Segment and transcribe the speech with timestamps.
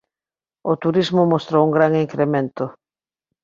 [0.71, 2.65] O turismo mostrou un gran incremento.